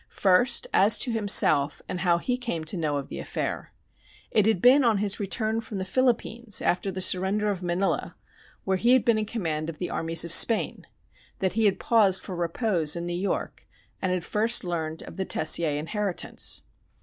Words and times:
First, 0.09 0.65
as 0.73 0.97
to 0.97 1.11
himself 1.11 1.79
and 1.87 1.99
how 1.99 2.17
he 2.17 2.35
came 2.35 2.63
to 2.63 2.75
know 2.75 2.97
of 2.97 3.09
the 3.09 3.19
affair. 3.19 3.71
It 4.31 4.47
had 4.47 4.59
been 4.59 4.83
on 4.83 4.97
his 4.97 5.19
return 5.19 5.61
from 5.61 5.77
the 5.77 5.85
Philippines 5.85 6.59
after 6.59 6.91
the 6.91 7.03
surrender 7.03 7.51
of 7.51 7.61
Manila, 7.61 8.15
where 8.63 8.77
he 8.77 8.93
had 8.93 9.05
been 9.05 9.19
in 9.19 9.27
command 9.27 9.69
of 9.69 9.77
the 9.77 9.91
armies 9.91 10.25
of 10.25 10.31
Spain, 10.33 10.87
that 11.37 11.53
he 11.53 11.65
had 11.65 11.79
paused 11.79 12.23
for 12.23 12.35
repose 12.35 12.95
in 12.95 13.05
New 13.05 13.13
York 13.13 13.67
and 14.01 14.11
had 14.11 14.23
first 14.25 14.63
learned 14.63 15.03
of 15.03 15.17
the 15.17 15.23
Tessier 15.25 15.69
inheritance. 15.77 16.63